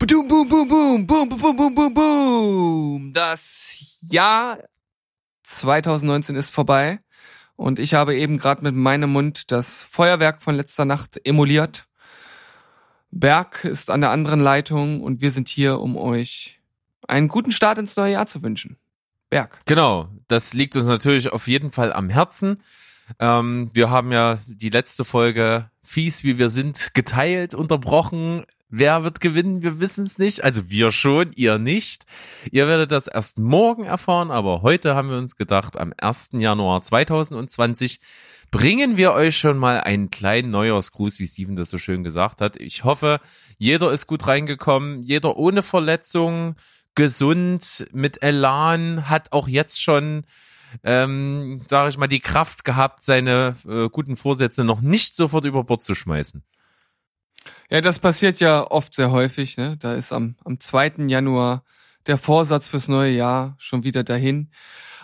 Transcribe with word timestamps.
Boom, 0.00 0.28
boom, 0.28 0.48
boom, 0.48 0.68
boom, 0.68 1.06
boom, 1.06 1.28
boom, 1.28 1.56
boom, 1.56 1.74
boom, 1.74 1.94
boom. 1.94 3.12
Das 3.12 3.98
Jahr 4.00 4.58
2019 5.42 6.36
ist 6.36 6.54
vorbei 6.54 7.00
und 7.56 7.80
ich 7.80 7.94
habe 7.94 8.14
eben 8.14 8.38
gerade 8.38 8.62
mit 8.62 8.76
meinem 8.76 9.10
Mund 9.10 9.50
das 9.50 9.82
Feuerwerk 9.82 10.40
von 10.40 10.54
letzter 10.54 10.84
Nacht 10.84 11.20
emuliert. 11.24 11.88
Berg 13.10 13.64
ist 13.64 13.90
an 13.90 14.00
der 14.00 14.10
anderen 14.10 14.38
Leitung 14.38 15.02
und 15.02 15.20
wir 15.20 15.32
sind 15.32 15.48
hier, 15.48 15.80
um 15.80 15.96
euch 15.96 16.60
einen 17.08 17.26
guten 17.26 17.50
Start 17.50 17.78
ins 17.78 17.96
neue 17.96 18.12
Jahr 18.12 18.28
zu 18.28 18.40
wünschen. 18.44 18.76
Berg. 19.30 19.58
Genau, 19.66 20.08
das 20.28 20.54
liegt 20.54 20.76
uns 20.76 20.86
natürlich 20.86 21.32
auf 21.32 21.48
jeden 21.48 21.72
Fall 21.72 21.92
am 21.92 22.08
Herzen. 22.08 22.62
Ähm, 23.18 23.72
wir 23.74 23.90
haben 23.90 24.12
ja 24.12 24.38
die 24.46 24.70
letzte 24.70 25.04
Folge 25.04 25.72
fies, 25.82 26.22
wie 26.22 26.38
wir 26.38 26.50
sind, 26.50 26.94
geteilt, 26.94 27.52
unterbrochen. 27.54 28.44
Wer 28.70 29.02
wird 29.02 29.20
gewinnen? 29.20 29.62
Wir 29.62 29.80
wissen 29.80 30.04
es 30.04 30.18
nicht. 30.18 30.44
Also 30.44 30.68
wir 30.68 30.90
schon, 30.90 31.30
ihr 31.34 31.58
nicht. 31.58 32.04
Ihr 32.50 32.66
werdet 32.66 32.92
das 32.92 33.06
erst 33.06 33.38
morgen 33.38 33.84
erfahren, 33.84 34.30
aber 34.30 34.60
heute 34.60 34.94
haben 34.94 35.08
wir 35.08 35.16
uns 35.16 35.36
gedacht, 35.36 35.78
am 35.78 35.94
1. 35.96 36.30
Januar 36.32 36.82
2020 36.82 38.00
bringen 38.50 38.98
wir 38.98 39.12
euch 39.12 39.38
schon 39.38 39.56
mal 39.56 39.80
einen 39.80 40.10
kleinen 40.10 40.50
Neujahrsgruß, 40.50 41.18
wie 41.18 41.26
Steven 41.26 41.56
das 41.56 41.70
so 41.70 41.78
schön 41.78 42.04
gesagt 42.04 42.42
hat. 42.42 42.60
Ich 42.60 42.84
hoffe, 42.84 43.20
jeder 43.56 43.90
ist 43.90 44.06
gut 44.06 44.26
reingekommen, 44.26 45.02
jeder 45.02 45.38
ohne 45.38 45.62
Verletzung, 45.62 46.56
gesund, 46.94 47.86
mit 47.92 48.22
Elan, 48.22 49.08
hat 49.08 49.32
auch 49.32 49.48
jetzt 49.48 49.82
schon 49.82 50.24
ähm, 50.84 51.62
sage 51.66 51.88
ich 51.88 51.96
mal, 51.96 52.08
die 52.08 52.20
Kraft 52.20 52.64
gehabt, 52.64 53.02
seine 53.02 53.56
äh, 53.66 53.88
guten 53.88 54.18
Vorsätze 54.18 54.64
noch 54.64 54.82
nicht 54.82 55.16
sofort 55.16 55.46
über 55.46 55.64
Bord 55.64 55.82
zu 55.82 55.94
schmeißen. 55.94 56.42
Ja, 57.70 57.80
das 57.80 57.98
passiert 57.98 58.40
ja 58.40 58.70
oft 58.70 58.94
sehr 58.94 59.10
häufig. 59.10 59.56
Ne? 59.56 59.76
Da 59.78 59.94
ist 59.94 60.12
am, 60.12 60.36
am 60.44 60.58
2. 60.58 61.06
Januar 61.08 61.64
der 62.06 62.18
Vorsatz 62.18 62.68
fürs 62.68 62.88
neue 62.88 63.12
Jahr 63.12 63.54
schon 63.58 63.84
wieder 63.84 64.04
dahin. 64.04 64.50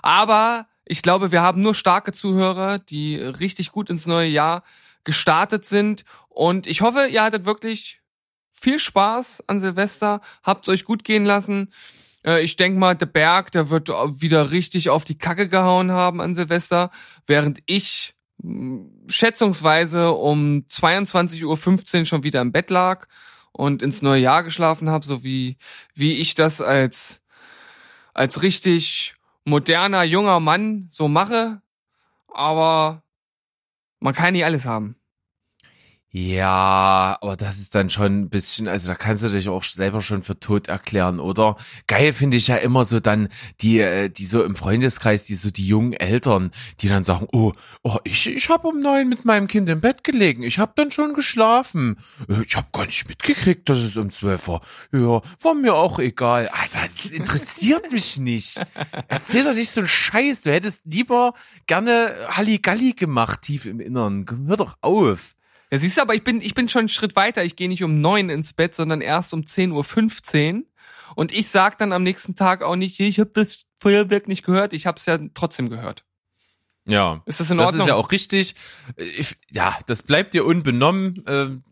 Aber 0.02 0.66
ich 0.84 1.02
glaube, 1.02 1.32
wir 1.32 1.42
haben 1.42 1.62
nur 1.62 1.74
starke 1.74 2.12
Zuhörer, 2.12 2.78
die 2.78 3.16
richtig 3.16 3.72
gut 3.72 3.90
ins 3.90 4.06
neue 4.06 4.28
Jahr 4.28 4.64
gestartet 5.04 5.64
sind. 5.64 6.04
Und 6.28 6.66
ich 6.66 6.80
hoffe, 6.80 7.06
ihr 7.06 7.22
hattet 7.22 7.44
wirklich 7.44 8.00
viel 8.52 8.78
Spaß 8.78 9.44
an 9.46 9.60
Silvester, 9.60 10.20
habt 10.42 10.64
es 10.64 10.72
euch 10.72 10.84
gut 10.84 11.04
gehen 11.04 11.24
lassen. 11.24 11.70
Äh, 12.24 12.42
ich 12.42 12.56
denk 12.56 12.78
mal, 12.78 12.94
der 12.94 13.06
Berg, 13.06 13.52
der 13.52 13.70
wird 13.70 13.88
wieder 13.88 14.50
richtig 14.50 14.90
auf 14.90 15.04
die 15.04 15.18
Kacke 15.18 15.48
gehauen 15.48 15.92
haben 15.92 16.20
an 16.20 16.34
Silvester, 16.34 16.90
während 17.26 17.60
ich 17.66 18.14
schätzungsweise 19.08 20.12
um 20.12 20.64
22.15 20.68 22.00
Uhr 22.00 22.06
schon 22.06 22.22
wieder 22.22 22.40
im 22.40 22.52
Bett 22.52 22.70
lag 22.70 23.06
und 23.52 23.82
ins 23.82 24.02
neue 24.02 24.20
Jahr 24.20 24.42
geschlafen 24.42 24.90
habe, 24.90 25.06
so 25.06 25.22
wie, 25.22 25.56
wie 25.94 26.18
ich 26.18 26.34
das 26.34 26.60
als, 26.60 27.22
als 28.12 28.42
richtig 28.42 29.14
moderner, 29.44 30.02
junger 30.02 30.40
Mann 30.40 30.88
so 30.90 31.08
mache. 31.08 31.62
Aber 32.28 33.02
man 34.00 34.14
kann 34.14 34.32
nicht 34.32 34.44
alles 34.44 34.66
haben. 34.66 34.96
Ja, 36.16 37.18
aber 37.20 37.36
das 37.36 37.58
ist 37.58 37.74
dann 37.74 37.90
schon 37.90 38.20
ein 38.20 38.28
bisschen, 38.28 38.68
also 38.68 38.86
da 38.86 38.94
kannst 38.94 39.24
du 39.24 39.28
dich 39.30 39.48
auch 39.48 39.64
selber 39.64 40.00
schon 40.00 40.22
für 40.22 40.38
tot 40.38 40.68
erklären, 40.68 41.18
oder? 41.18 41.56
Geil 41.88 42.12
finde 42.12 42.36
ich 42.36 42.46
ja 42.46 42.54
immer 42.54 42.84
so 42.84 43.00
dann 43.00 43.28
die, 43.60 43.80
äh, 43.80 44.10
die 44.10 44.24
so 44.24 44.44
im 44.44 44.54
Freundeskreis, 44.54 45.24
die 45.24 45.34
so 45.34 45.50
die 45.50 45.66
jungen 45.66 45.92
Eltern, 45.92 46.52
die 46.78 46.86
dann 46.86 47.02
sagen, 47.02 47.26
oh, 47.32 47.52
oh 47.82 47.98
ich, 48.04 48.28
ich 48.28 48.48
habe 48.48 48.68
um 48.68 48.80
neun 48.80 49.08
mit 49.08 49.24
meinem 49.24 49.48
Kind 49.48 49.68
im 49.68 49.80
Bett 49.80 50.04
gelegen, 50.04 50.44
ich 50.44 50.60
habe 50.60 50.70
dann 50.76 50.92
schon 50.92 51.14
geschlafen, 51.14 51.96
äh, 52.28 52.44
ich 52.46 52.54
habe 52.54 52.68
gar 52.70 52.86
nicht 52.86 53.08
mitgekriegt, 53.08 53.68
dass 53.68 53.78
es 53.78 53.96
um 53.96 54.12
zwölf 54.12 54.46
war. 54.46 54.60
Ja, 54.92 55.20
war 55.42 55.54
mir 55.54 55.74
auch 55.74 55.98
egal. 55.98 56.46
Alter, 56.46 56.86
das 56.96 57.10
interessiert 57.10 57.90
mich 57.90 58.18
nicht. 58.18 58.64
Erzähl 59.08 59.42
doch 59.42 59.54
nicht 59.54 59.72
so 59.72 59.80
einen 59.80 59.88
Scheiß, 59.88 60.42
du 60.42 60.52
hättest 60.52 60.82
lieber 60.84 61.34
gerne 61.66 62.14
Halligalli 62.28 62.92
gemacht, 62.92 63.42
tief 63.42 63.66
im 63.66 63.80
Innern. 63.80 64.26
Hör 64.46 64.56
doch 64.56 64.78
auf. 64.80 65.34
Ja, 65.74 65.80
siehst 65.80 65.96
du, 65.96 66.02
aber 66.02 66.14
ich 66.14 66.22
bin, 66.22 66.40
ich 66.40 66.54
bin 66.54 66.68
schon 66.68 66.82
einen 66.82 66.88
Schritt 66.88 67.16
weiter. 67.16 67.44
Ich 67.44 67.56
gehe 67.56 67.68
nicht 67.68 67.82
um 67.82 68.00
neun 68.00 68.28
ins 68.28 68.52
Bett, 68.52 68.76
sondern 68.76 69.00
erst 69.00 69.34
um 69.34 69.40
10.15 69.40 70.54
Uhr. 70.54 70.62
Und 71.16 71.32
ich 71.32 71.48
sag 71.48 71.78
dann 71.78 71.92
am 71.92 72.04
nächsten 72.04 72.36
Tag 72.36 72.62
auch 72.62 72.76
nicht, 72.76 73.00
ich 73.00 73.18
habe 73.18 73.32
das 73.34 73.64
Feuerwerk 73.80 74.28
nicht 74.28 74.44
gehört. 74.44 74.72
Ich 74.72 74.86
habe 74.86 75.00
es 75.00 75.06
ja 75.06 75.18
trotzdem 75.34 75.70
gehört. 75.70 76.04
Ja. 76.86 77.24
Ist 77.26 77.40
das 77.40 77.50
in 77.50 77.58
Ordnung? 77.58 77.78
Das 77.78 77.86
ist 77.86 77.88
ja 77.88 77.96
auch 77.96 78.12
richtig. 78.12 78.54
Ich, 79.18 79.34
ja, 79.50 79.76
das 79.88 80.04
bleibt 80.04 80.34
dir 80.34 80.44
unbenommen. 80.44 81.24
Ähm, 81.26 81.64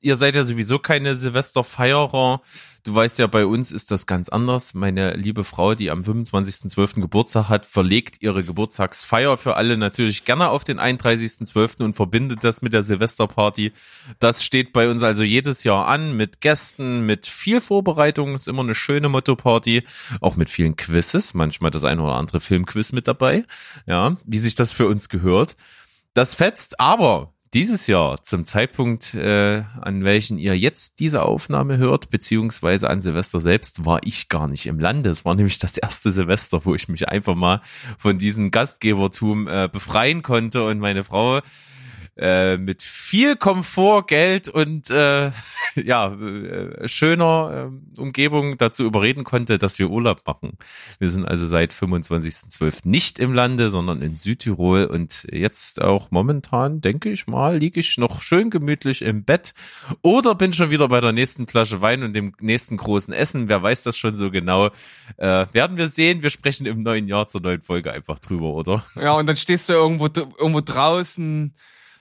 ihr 0.00 0.16
seid 0.16 0.34
ja 0.34 0.44
sowieso 0.44 0.78
keine 0.78 1.16
Silvesterfeierer. 1.16 2.40
Du 2.84 2.94
weißt 2.94 3.18
ja, 3.18 3.26
bei 3.26 3.44
uns 3.44 3.70
ist 3.70 3.90
das 3.90 4.06
ganz 4.06 4.28
anders. 4.28 4.72
Meine 4.72 5.14
liebe 5.14 5.44
Frau, 5.44 5.74
die 5.74 5.90
am 5.90 6.02
25.12. 6.02 7.02
Geburtstag 7.02 7.48
hat, 7.48 7.66
verlegt 7.66 8.22
ihre 8.22 8.42
Geburtstagsfeier 8.42 9.36
für 9.36 9.56
alle 9.56 9.76
natürlich 9.76 10.24
gerne 10.24 10.48
auf 10.48 10.64
den 10.64 10.80
31.12. 10.80 11.82
und 11.82 11.96
verbindet 11.96 12.44
das 12.44 12.62
mit 12.62 12.72
der 12.72 12.82
Silvesterparty. 12.82 13.72
Das 14.20 14.42
steht 14.42 14.72
bei 14.72 14.88
uns 14.88 15.02
also 15.02 15.22
jedes 15.22 15.64
Jahr 15.64 15.86
an 15.86 16.16
mit 16.16 16.40
Gästen, 16.40 17.04
mit 17.04 17.26
viel 17.26 17.60
Vorbereitung. 17.60 18.34
Ist 18.34 18.48
immer 18.48 18.62
eine 18.62 18.74
schöne 18.74 19.08
Motto-Party. 19.08 19.82
Auch 20.20 20.36
mit 20.36 20.48
vielen 20.48 20.76
Quizzes. 20.76 21.34
Manchmal 21.34 21.70
das 21.70 21.84
eine 21.84 22.02
oder 22.02 22.14
andere 22.14 22.40
Filmquiz 22.40 22.92
mit 22.92 23.06
dabei. 23.06 23.44
Ja, 23.86 24.16
wie 24.24 24.38
sich 24.38 24.54
das 24.54 24.72
für 24.72 24.86
uns 24.86 25.08
gehört. 25.08 25.56
Das 26.14 26.36
fetzt, 26.36 26.80
aber 26.80 27.34
dieses 27.54 27.86
Jahr 27.86 28.22
zum 28.22 28.44
Zeitpunkt, 28.44 29.14
äh, 29.14 29.62
an 29.80 30.04
welchen 30.04 30.38
ihr 30.38 30.58
jetzt 30.58 31.00
diese 31.00 31.22
Aufnahme 31.22 31.78
hört, 31.78 32.10
beziehungsweise 32.10 32.90
an 32.90 33.00
Silvester 33.00 33.40
selbst, 33.40 33.84
war 33.84 34.00
ich 34.04 34.28
gar 34.28 34.48
nicht 34.48 34.66
im 34.66 34.78
Lande. 34.78 35.10
Es 35.10 35.24
war 35.24 35.34
nämlich 35.34 35.58
das 35.58 35.78
erste 35.78 36.12
Silvester, 36.12 36.64
wo 36.64 36.74
ich 36.74 36.88
mich 36.88 37.08
einfach 37.08 37.34
mal 37.34 37.60
von 37.96 38.18
diesem 38.18 38.50
Gastgebertum 38.50 39.48
äh, 39.48 39.68
befreien 39.70 40.22
konnte 40.22 40.64
und 40.64 40.78
meine 40.78 41.04
Frau 41.04 41.40
äh, 42.18 42.56
mit 42.56 42.82
viel 42.82 43.36
Komfort, 43.36 44.06
Geld 44.08 44.48
und 44.48 44.90
äh, 44.90 45.30
ja 45.76 46.12
äh, 46.12 46.88
schöner 46.88 47.70
äh, 47.96 48.00
Umgebung 48.00 48.58
dazu 48.58 48.84
überreden 48.84 49.24
konnte, 49.24 49.58
dass 49.58 49.78
wir 49.78 49.90
Urlaub 49.90 50.22
machen. 50.26 50.58
Wir 50.98 51.10
sind 51.10 51.26
also 51.26 51.46
seit 51.46 51.72
25.12. 51.72 52.80
nicht 52.88 53.18
im 53.18 53.32
Lande, 53.32 53.70
sondern 53.70 54.02
in 54.02 54.16
Südtirol 54.16 54.86
und 54.86 55.26
jetzt 55.30 55.80
auch 55.80 56.10
momentan, 56.10 56.80
denke 56.80 57.10
ich 57.10 57.26
mal, 57.26 57.56
liege 57.56 57.80
ich 57.80 57.98
noch 57.98 58.20
schön 58.20 58.50
gemütlich 58.50 59.02
im 59.02 59.24
Bett 59.24 59.54
oder 60.02 60.34
bin 60.34 60.52
schon 60.52 60.70
wieder 60.70 60.88
bei 60.88 61.00
der 61.00 61.12
nächsten 61.12 61.46
Flasche 61.46 61.80
Wein 61.80 62.02
und 62.02 62.14
dem 62.14 62.34
nächsten 62.40 62.76
großen 62.76 63.14
Essen. 63.14 63.48
Wer 63.48 63.62
weiß 63.62 63.84
das 63.84 63.96
schon 63.96 64.16
so 64.16 64.30
genau? 64.30 64.70
Äh, 65.18 65.46
werden 65.52 65.76
wir 65.76 65.88
sehen. 65.88 66.22
Wir 66.22 66.30
sprechen 66.30 66.66
im 66.66 66.82
neuen 66.82 67.06
Jahr 67.06 67.28
zur 67.28 67.42
neuen 67.42 67.62
Folge 67.62 67.92
einfach 67.92 68.18
drüber, 68.18 68.54
oder? 68.54 68.84
Ja, 68.96 69.12
und 69.12 69.26
dann 69.26 69.36
stehst 69.36 69.68
du 69.68 69.74
irgendwo 69.74 70.06
irgendwo 70.06 70.60
draußen 70.60 71.54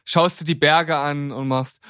schaust 0.07 0.41
du 0.41 0.45
die 0.45 0.55
Berge 0.55 0.95
an 0.95 1.31
und 1.31 1.47
machst 1.47 1.81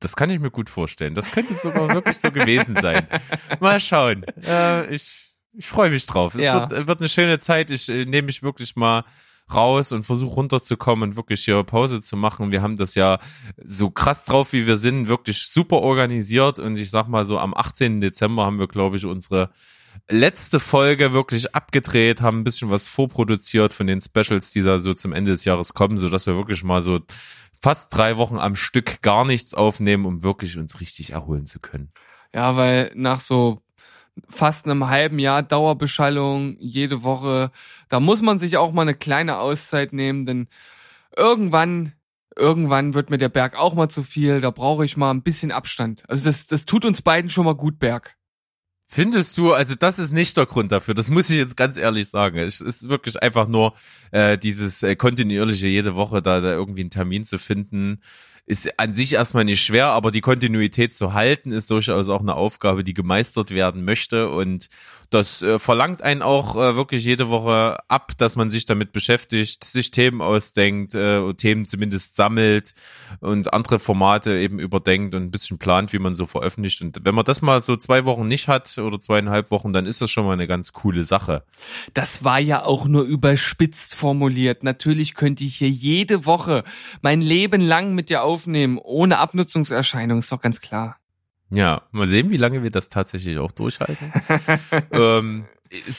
das 0.00 0.16
kann 0.16 0.28
ich 0.28 0.38
mir 0.38 0.50
gut 0.50 0.68
vorstellen. 0.68 1.14
Das 1.14 1.30
könnte 1.30 1.54
sogar 1.54 1.88
wirklich 1.94 2.18
so 2.18 2.30
gewesen 2.30 2.76
sein. 2.78 3.08
Mal 3.60 3.80
schauen. 3.80 4.24
Äh, 4.44 4.94
ich 4.94 5.24
ich 5.56 5.66
freue 5.66 5.88
mich 5.88 6.04
drauf. 6.04 6.34
Es 6.34 6.44
ja. 6.44 6.68
wird, 6.68 6.86
wird 6.86 7.00
eine 7.00 7.08
schöne 7.08 7.38
Zeit. 7.38 7.70
Ich 7.70 7.88
äh, 7.88 8.04
nehme 8.04 8.26
mich 8.26 8.42
wirklich 8.42 8.76
mal 8.76 9.04
raus 9.52 9.92
und 9.92 10.04
versuche 10.04 10.34
runterzukommen 10.34 11.10
und 11.10 11.16
wirklich 11.16 11.44
hier 11.44 11.62
Pause 11.64 12.00
zu 12.00 12.16
machen. 12.16 12.50
Wir 12.50 12.60
haben 12.60 12.76
das 12.76 12.94
ja 12.94 13.18
so 13.62 13.90
krass 13.90 14.24
drauf, 14.24 14.52
wie 14.52 14.66
wir 14.66 14.78
sind, 14.78 15.06
wirklich 15.06 15.46
super 15.46 15.78
organisiert. 15.78 16.58
Und 16.58 16.76
ich 16.76 16.90
sag 16.90 17.08
mal 17.08 17.24
so, 17.24 17.38
am 17.38 17.54
18. 17.54 18.00
Dezember 18.00 18.44
haben 18.44 18.58
wir, 18.58 18.68
glaube 18.68 18.96
ich, 18.96 19.06
unsere 19.06 19.50
letzte 20.08 20.60
Folge 20.60 21.12
wirklich 21.12 21.54
abgedreht, 21.54 22.20
haben 22.20 22.40
ein 22.40 22.44
bisschen 22.44 22.70
was 22.70 22.88
vorproduziert 22.88 23.72
von 23.72 23.86
den 23.86 24.00
Specials, 24.00 24.50
die 24.50 24.62
da 24.62 24.78
so 24.78 24.94
zum 24.94 25.12
Ende 25.12 25.32
des 25.32 25.44
Jahres 25.44 25.74
kommen, 25.74 25.96
so 25.96 26.08
dass 26.08 26.26
wir 26.26 26.36
wirklich 26.36 26.62
mal 26.64 26.82
so 26.82 27.00
fast 27.60 27.96
drei 27.96 28.16
Wochen 28.16 28.38
am 28.38 28.56
Stück 28.56 29.00
gar 29.02 29.24
nichts 29.24 29.54
aufnehmen, 29.54 30.04
um 30.04 30.22
wirklich 30.22 30.58
uns 30.58 30.80
richtig 30.80 31.10
erholen 31.10 31.46
zu 31.46 31.60
können. 31.60 31.92
Ja, 32.34 32.56
weil 32.56 32.92
nach 32.94 33.20
so 33.20 33.60
fast 34.28 34.66
einem 34.66 34.88
halben 34.88 35.18
Jahr 35.18 35.42
Dauerbeschallung 35.42 36.56
jede 36.58 37.02
Woche, 37.02 37.50
da 37.88 38.00
muss 38.00 38.22
man 38.22 38.38
sich 38.38 38.56
auch 38.56 38.72
mal 38.72 38.82
eine 38.82 38.94
kleine 38.94 39.38
Auszeit 39.38 39.92
nehmen, 39.92 40.26
denn 40.26 40.48
irgendwann 41.16 41.92
irgendwann 42.36 42.94
wird 42.94 43.10
mir 43.10 43.18
der 43.18 43.28
Berg 43.28 43.56
auch 43.56 43.74
mal 43.74 43.88
zu 43.88 44.02
viel, 44.02 44.40
da 44.40 44.50
brauche 44.50 44.84
ich 44.84 44.96
mal 44.96 45.12
ein 45.12 45.22
bisschen 45.22 45.52
Abstand. 45.52 46.02
Also 46.08 46.24
das 46.24 46.46
das 46.46 46.64
tut 46.66 46.84
uns 46.84 47.02
beiden 47.02 47.30
schon 47.30 47.44
mal 47.44 47.54
gut, 47.54 47.78
Berg. 47.78 48.16
Findest 48.86 49.36
du, 49.38 49.52
also 49.52 49.74
das 49.74 49.98
ist 49.98 50.12
nicht 50.12 50.36
der 50.36 50.46
Grund 50.46 50.70
dafür, 50.70 50.94
das 50.94 51.10
muss 51.10 51.30
ich 51.30 51.36
jetzt 51.36 51.56
ganz 51.56 51.76
ehrlich 51.76 52.08
sagen. 52.08 52.38
Es 52.38 52.60
ist 52.60 52.88
wirklich 52.88 53.22
einfach 53.22 53.48
nur 53.48 53.74
äh, 54.12 54.36
dieses 54.36 54.82
äh, 54.82 54.94
kontinuierliche 54.94 55.66
jede 55.66 55.94
Woche 55.94 56.20
da, 56.22 56.40
da 56.40 56.52
irgendwie 56.52 56.82
einen 56.82 56.90
Termin 56.90 57.24
zu 57.24 57.38
finden. 57.38 58.00
Ist 58.46 58.78
an 58.78 58.92
sich 58.92 59.14
erstmal 59.14 59.44
nicht 59.44 59.62
schwer, 59.62 59.86
aber 59.88 60.10
die 60.10 60.20
Kontinuität 60.20 60.94
zu 60.94 61.14
halten 61.14 61.50
ist 61.50 61.70
durchaus 61.70 62.08
auch 62.08 62.20
eine 62.20 62.34
Aufgabe, 62.34 62.84
die 62.84 62.94
gemeistert 62.94 63.50
werden 63.50 63.84
möchte 63.84 64.28
und 64.28 64.68
das 65.14 65.42
äh, 65.42 65.58
verlangt 65.58 66.02
einen 66.02 66.22
auch 66.22 66.56
äh, 66.56 66.74
wirklich 66.74 67.04
jede 67.04 67.28
Woche 67.28 67.78
ab, 67.88 68.12
dass 68.18 68.36
man 68.36 68.50
sich 68.50 68.66
damit 68.66 68.92
beschäftigt, 68.92 69.62
sich 69.62 69.92
Themen 69.92 70.20
ausdenkt, 70.20 70.94
äh, 70.94 71.32
Themen 71.34 71.66
zumindest 71.66 72.16
sammelt 72.16 72.74
und 73.20 73.52
andere 73.52 73.78
Formate 73.78 74.36
eben 74.36 74.58
überdenkt 74.58 75.14
und 75.14 75.22
ein 75.22 75.30
bisschen 75.30 75.58
plant, 75.58 75.92
wie 75.92 76.00
man 76.00 76.16
so 76.16 76.26
veröffentlicht. 76.26 76.82
Und 76.82 77.00
wenn 77.04 77.14
man 77.14 77.24
das 77.24 77.42
mal 77.42 77.62
so 77.62 77.76
zwei 77.76 78.04
Wochen 78.04 78.26
nicht 78.26 78.48
hat 78.48 78.76
oder 78.78 78.98
zweieinhalb 78.98 79.52
Wochen, 79.52 79.72
dann 79.72 79.86
ist 79.86 80.02
das 80.02 80.10
schon 80.10 80.26
mal 80.26 80.32
eine 80.32 80.48
ganz 80.48 80.72
coole 80.72 81.04
Sache. 81.04 81.44
Das 81.94 82.24
war 82.24 82.40
ja 82.40 82.64
auch 82.64 82.86
nur 82.86 83.04
überspitzt 83.04 83.94
formuliert. 83.94 84.64
Natürlich 84.64 85.14
könnte 85.14 85.44
ich 85.44 85.56
hier 85.56 85.70
jede 85.70 86.26
Woche 86.26 86.64
mein 87.02 87.20
Leben 87.20 87.60
lang 87.60 87.94
mit 87.94 88.10
dir 88.10 88.22
aufnehmen, 88.34 88.78
ohne 88.78 89.18
Abnutzungserscheinung, 89.18 90.18
ist 90.18 90.32
doch 90.32 90.40
ganz 90.40 90.60
klar. 90.60 90.98
Ja, 91.50 91.82
mal 91.92 92.08
sehen, 92.08 92.30
wie 92.30 92.36
lange 92.36 92.62
wir 92.62 92.70
das 92.70 92.88
tatsächlich 92.88 93.38
auch 93.38 93.52
durchhalten. 93.52 94.12
ähm, 94.90 95.44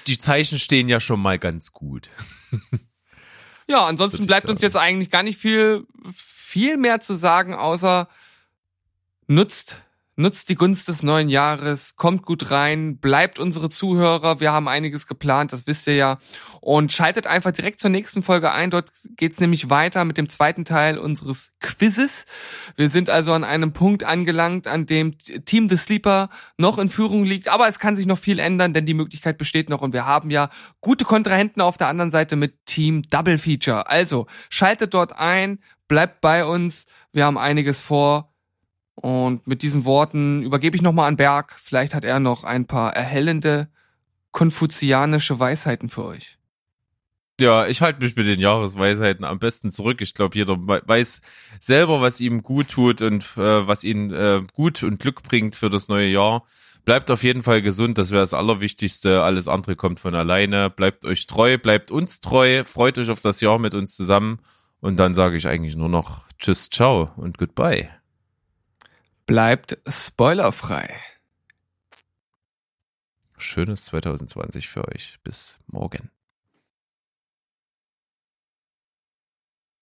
die 0.07 0.17
Zeichen 0.17 0.59
stehen 0.59 0.89
ja 0.89 0.99
schon 0.99 1.21
mal 1.21 1.39
ganz 1.39 1.71
gut. 1.71 2.09
ja, 3.67 3.85
ansonsten 3.85 4.27
bleibt 4.27 4.49
uns 4.49 4.61
jetzt 4.61 4.75
eigentlich 4.77 5.09
gar 5.09 5.23
nicht 5.23 5.39
viel, 5.39 5.87
viel 6.13 6.77
mehr 6.77 6.99
zu 6.99 7.15
sagen, 7.15 7.53
außer 7.53 8.09
nutzt 9.27 9.84
Nutzt 10.17 10.47
die 10.47 10.56
Gunst 10.56 10.88
des 10.88 11.03
neuen 11.03 11.27
Jahres, 11.27 11.97
kommt 11.97 12.23
gut 12.23 12.50
rein, 12.50 13.00
bleibt 13.00 13.38
unsere 13.38 13.69
Zuhörer. 13.69 14.39
Wir 14.39 14.53
haben 14.53 14.69
einiges 14.69 15.07
geplant, 15.07 15.51
das 15.51 15.67
wisst 15.67 15.88
ihr 15.88 15.95
ja. 15.95 16.19
Und 16.62 16.94
schaltet 16.94 17.27
einfach 17.27 17.51
direkt 17.51 17.81
zur 17.81 17.89
nächsten 17.89 18.23
Folge 18.23 18.53
ein. 18.53 18.71
Dort 18.71 18.91
geht's 19.17 19.41
nämlich 19.41 19.69
weiter 19.69 20.06
mit 20.06 20.17
dem 20.17 20.29
zweiten 20.29 20.63
Teil 20.63 20.97
unseres 20.97 21.51
Quizzes. 21.59 22.25
Wir 22.77 22.89
sind 22.89 23.09
also 23.09 23.33
an 23.33 23.44
einem 23.44 23.73
Punkt 23.73 24.06
angelangt, 24.06 24.67
an 24.67 24.85
dem 24.85 25.17
Team 25.17 25.67
The 25.67 25.75
Sleeper 25.75 26.29
noch 26.56 26.77
in 26.77 26.88
Führung 26.88 27.25
liegt. 27.25 27.50
Aber 27.50 27.68
es 27.68 27.77
kann 27.77 27.97
sich 27.97 28.06
noch 28.06 28.18
viel 28.18 28.39
ändern, 28.39 28.73
denn 28.73 28.85
die 28.85 28.94
Möglichkeit 28.94 29.38
besteht 29.38 29.69
noch. 29.69 29.81
Und 29.81 29.91
wir 29.91 30.06
haben 30.06 30.29
ja 30.29 30.50
gute 30.79 31.03
Kontrahenten 31.03 31.61
auf 31.61 31.75
der 31.75 31.89
anderen 31.89 32.11
Seite 32.11 32.38
mit 32.38 32.65
Team 32.65 33.01
Double 33.09 33.38
Feature. 33.38 33.89
Also 33.89 34.27
schaltet 34.50 34.94
dort 34.94 35.19
ein, 35.19 35.59
bleibt 35.89 36.21
bei 36.21 36.45
uns. 36.45 36.85
Wir 37.11 37.25
haben 37.25 37.38
einiges 37.38 37.81
vor. 37.81 38.31
Und 38.95 39.45
mit 39.45 39.62
diesen 39.62 39.86
Worten 39.86 40.42
übergebe 40.42 40.75
ich 40.75 40.81
nochmal 40.81 41.07
an 41.07 41.18
Berg. 41.18 41.57
Vielleicht 41.62 41.94
hat 41.94 42.06
er 42.06 42.19
noch 42.19 42.44
ein 42.44 42.65
paar 42.65 42.95
erhellende 42.95 43.68
konfuzianische 44.31 45.39
Weisheiten 45.39 45.89
für 45.89 46.06
euch. 46.06 46.38
Ja, 47.39 47.68
ich 47.68 47.81
halte 47.81 48.01
mich 48.01 48.15
mit 48.15 48.27
den 48.27 48.39
Jahresweisheiten 48.39 49.25
am 49.25 49.39
besten 49.39 49.69
zurück. 49.71 50.01
Ich 50.01 50.13
glaube, 50.13 50.38
jeder 50.38 50.56
weiß 50.57 51.21
selber, 51.59 52.00
was 52.00 52.21
ihm 52.21 52.44
gut 52.44 52.69
tut 52.69 53.01
und 53.01 53.24
äh, 53.36 53.68
was 53.68 53.83
ihn 53.83 54.12
äh, 54.13 54.42
gut 54.53 54.83
und 54.83 55.00
Glück 55.00 55.21
bringt 55.24 55.56
für 55.56 55.69
das 55.69 55.89
neue 55.89 56.07
Jahr. 56.07 56.45
Bleibt 56.86 57.12
auf 57.12 57.24
jeden 57.24 57.44
Fall 57.44 57.62
gesund, 57.62 57.97
das 57.97 58.12
wäre 58.12 58.21
das 58.21 58.33
Allerwichtigste. 58.33 59.21
Alles 59.24 59.50
andere 59.50 59.75
kommt 59.75 60.00
von 60.00 60.15
alleine. 60.15 60.69
Bleibt 60.69 61.03
euch 61.03 61.27
treu, 61.27 61.57
bleibt 61.57 61.92
uns 61.92 62.21
treu, 62.21 62.63
freut 62.63 62.97
euch 62.97 63.09
auf 63.09 63.19
das 63.19 63.42
Jahr 63.42 63.59
mit 63.59 63.74
uns 63.74 63.95
zusammen. 63.95 64.39
Und 64.80 64.97
dann 64.97 65.13
sage 65.13 65.36
ich 65.36 65.47
eigentlich 65.47 65.75
nur 65.75 65.89
noch 65.89 66.25
Tschüss, 66.38 66.69
ciao 66.69 67.12
und 67.18 67.38
goodbye 67.38 67.89
bleibt 69.25 69.77
spoilerfrei. 69.88 70.95
Schönes 73.38 73.86
2020 73.86 74.69
für 74.69 74.88
euch. 74.88 75.19
Bis 75.24 75.57
morgen. 75.68 76.10